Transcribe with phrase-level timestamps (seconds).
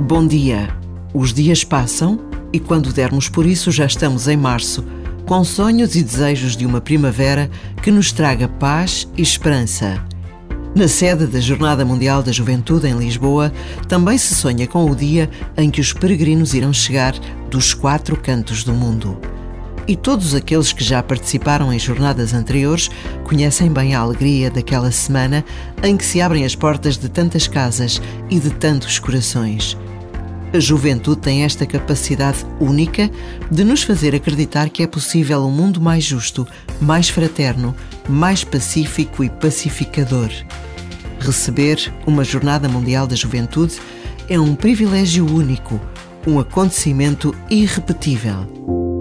[0.00, 0.68] Bom dia.
[1.12, 2.20] Os dias passam
[2.52, 4.84] e quando dermos por isso já estamos em março,
[5.26, 7.50] com sonhos e desejos de uma primavera
[7.82, 10.04] que nos traga paz e esperança.
[10.74, 13.52] Na sede da Jornada Mundial da Juventude em Lisboa,
[13.88, 17.14] também se sonha com o dia em que os peregrinos irão chegar
[17.50, 19.18] dos quatro cantos do mundo.
[19.86, 22.88] E todos aqueles que já participaram em jornadas anteriores
[23.24, 25.44] conhecem bem a alegria daquela semana
[25.82, 29.76] em que se abrem as portas de tantas casas e de tantos corações.
[30.54, 33.10] A juventude tem esta capacidade única
[33.50, 36.46] de nos fazer acreditar que é possível um mundo mais justo,
[36.80, 37.74] mais fraterno,
[38.06, 40.30] mais pacífico e pacificador.
[41.18, 43.76] Receber uma Jornada Mundial da Juventude
[44.28, 45.80] é um privilégio único,
[46.26, 48.91] um acontecimento irrepetível.